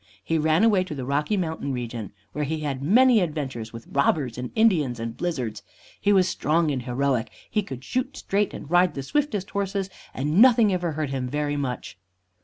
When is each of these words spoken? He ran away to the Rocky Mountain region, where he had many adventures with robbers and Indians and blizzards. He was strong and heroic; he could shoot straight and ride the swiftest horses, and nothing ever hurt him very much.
He 0.23 0.39
ran 0.39 0.63
away 0.63 0.83
to 0.85 0.95
the 0.95 1.05
Rocky 1.05 1.37
Mountain 1.37 1.73
region, 1.73 2.11
where 2.31 2.43
he 2.43 2.61
had 2.61 2.81
many 2.81 3.19
adventures 3.19 3.71
with 3.71 3.85
robbers 3.85 4.35
and 4.35 4.49
Indians 4.55 4.99
and 4.99 5.15
blizzards. 5.15 5.61
He 6.01 6.11
was 6.11 6.27
strong 6.27 6.71
and 6.71 6.81
heroic; 6.81 7.29
he 7.51 7.61
could 7.61 7.83
shoot 7.83 8.17
straight 8.17 8.51
and 8.51 8.67
ride 8.67 8.95
the 8.95 9.03
swiftest 9.03 9.51
horses, 9.51 9.91
and 10.11 10.41
nothing 10.41 10.73
ever 10.73 10.93
hurt 10.93 11.11
him 11.11 11.27
very 11.29 11.55
much. 11.55 11.99